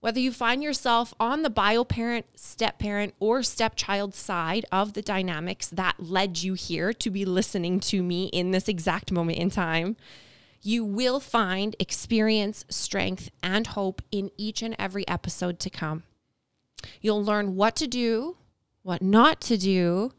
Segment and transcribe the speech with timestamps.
[0.00, 5.02] Whether you find yourself on the bio parent, step parent, or stepchild side of the
[5.02, 9.50] dynamics that led you here to be listening to me in this exact moment in
[9.50, 9.96] time,
[10.60, 16.02] you will find experience, strength, and hope in each and every episode to come.
[17.00, 18.36] You'll learn what to do,
[18.82, 20.12] what not to do,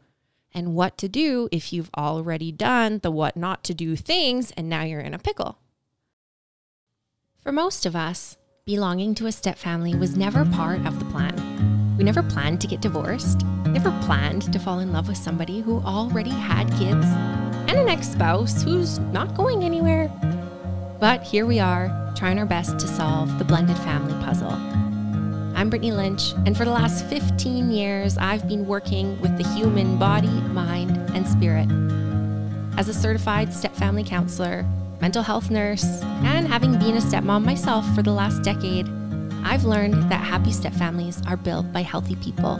[0.52, 4.68] and what to do if you've already done the what not to do things and
[4.68, 5.58] now you're in a pickle.
[7.42, 8.37] For most of us,
[8.68, 11.96] belonging to a step family was never part of the plan.
[11.96, 15.80] We never planned to get divorced, never planned to fall in love with somebody who
[15.80, 17.06] already had kids
[17.66, 20.08] and an ex spouse who's not going anywhere.
[21.00, 24.52] But here we are, trying our best to solve the blended family puzzle.
[25.56, 29.98] I'm Brittany Lynch, and for the last 15 years, I've been working with the human
[29.98, 31.70] body, mind, and spirit.
[32.78, 34.66] As a certified step family counselor,
[35.00, 38.88] mental health nurse, and having been a stepmom myself for the last decade,
[39.44, 42.56] I've learned that happy step families are built by healthy people.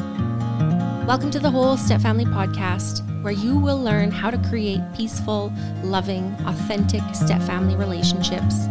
[1.05, 5.53] Welcome to the Whole Step Family podcast, where you will learn how to create peaceful,
[5.83, 8.67] loving, authentic step family relationships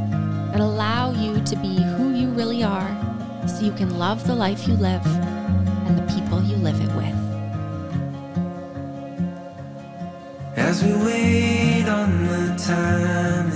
[0.51, 2.87] that allow you to be who you really are
[3.47, 7.15] so you can love the life you live and the people you live it with.
[10.57, 13.46] As we wait on the timing,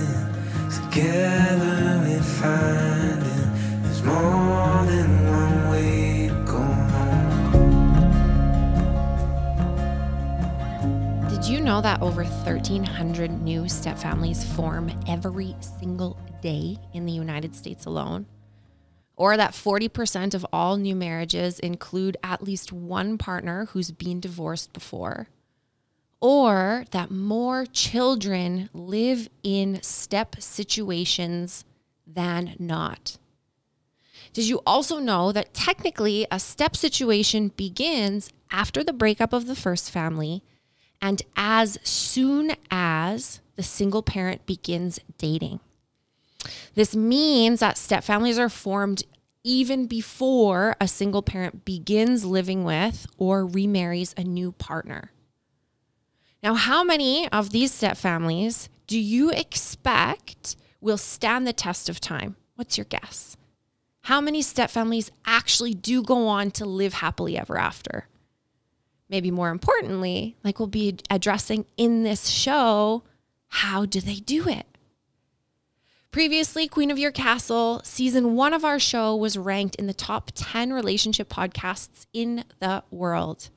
[11.30, 17.12] Did you know that over 1,300 new step families form every single day in the
[17.12, 18.26] United States alone?
[19.16, 24.74] Or that 40% of all new marriages include at least one partner who's been divorced
[24.74, 25.28] before?
[26.22, 31.64] Or that more children live in step situations
[32.06, 33.18] than not.
[34.32, 39.56] Did you also know that technically a step situation begins after the breakup of the
[39.56, 40.44] first family
[41.02, 45.58] and as soon as the single parent begins dating?
[46.76, 49.02] This means that step families are formed
[49.42, 55.10] even before a single parent begins living with or remarries a new partner.
[56.42, 62.00] Now, how many of these step families do you expect will stand the test of
[62.00, 62.36] time?
[62.56, 63.36] What's your guess?
[64.02, 68.08] How many step families actually do go on to live happily ever after?
[69.08, 73.04] Maybe more importantly, like we'll be addressing in this show,
[73.48, 74.66] how do they do it?
[76.10, 80.32] Previously, Queen of Your Castle, season one of our show was ranked in the top
[80.34, 83.50] 10 relationship podcasts in the world.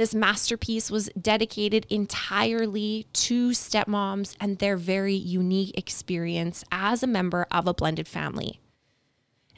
[0.00, 7.46] This masterpiece was dedicated entirely to stepmoms and their very unique experience as a member
[7.50, 8.60] of a blended family.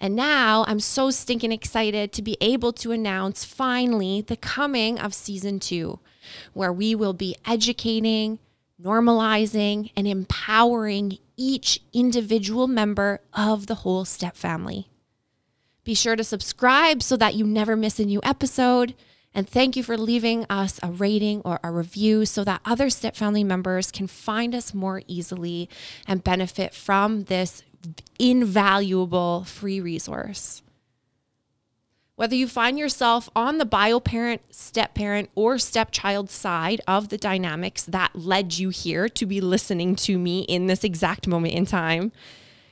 [0.00, 5.14] And now I'm so stinking excited to be able to announce finally the coming of
[5.14, 6.00] season two,
[6.54, 8.40] where we will be educating,
[8.82, 14.88] normalizing, and empowering each individual member of the whole step family.
[15.84, 18.96] Be sure to subscribe so that you never miss a new episode.
[19.34, 23.16] And thank you for leaving us a rating or a review so that other step
[23.16, 25.70] family members can find us more easily
[26.06, 27.62] and benefit from this
[28.18, 30.62] invaluable free resource.
[32.14, 37.16] Whether you find yourself on the bio parent, step parent, or stepchild side of the
[37.16, 41.64] dynamics that led you here to be listening to me in this exact moment in
[41.64, 42.12] time,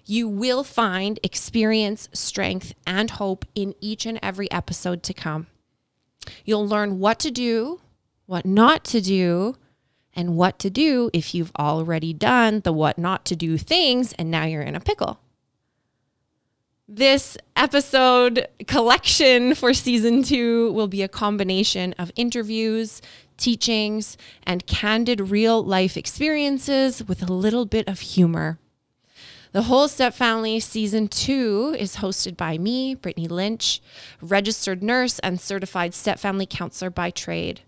[0.05, 5.47] you will find experience, strength, and hope in each and every episode to come.
[6.45, 7.81] You'll learn what to do,
[8.27, 9.57] what not to do,
[10.15, 14.31] and what to do if you've already done the what not to do things and
[14.31, 15.21] now you're in a pickle.
[16.89, 23.01] This episode collection for season two will be a combination of interviews,
[23.37, 28.59] teachings, and candid real life experiences with a little bit of humor.
[29.53, 33.83] The Whole Step Family Season 2 is hosted by me, Brittany Lynch,
[34.23, 37.63] registered nurse and certified step family counselor by trade.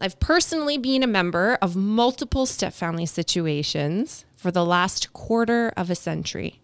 [0.00, 5.88] I've personally been a member of multiple step family situations for the last quarter of
[5.88, 6.60] a century.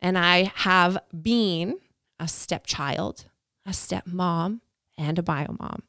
[0.00, 1.78] And I have been
[2.18, 3.26] a stepchild,
[3.66, 4.60] a stepmom,
[4.96, 5.82] and a biomom.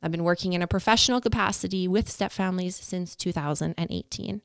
[0.00, 4.42] I've been working in a professional capacity with step families since 2018.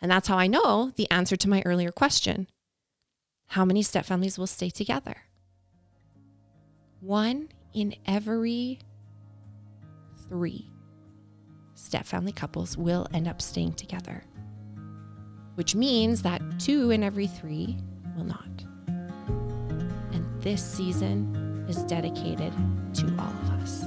[0.00, 2.48] And that's how I know the answer to my earlier question
[3.48, 5.14] how many step families will stay together?
[7.00, 8.80] One in every
[10.28, 10.70] three
[11.74, 14.24] step family couples will end up staying together,
[15.54, 17.76] which means that two in every three
[18.16, 18.64] will not.
[20.12, 22.52] And this season is dedicated
[22.94, 23.84] to all of us.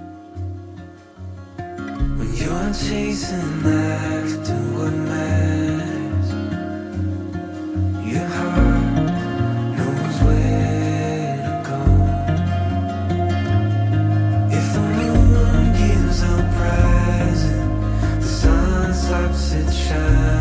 [1.58, 5.49] When you're chasing after what matters,
[19.34, 20.39] stops it shining.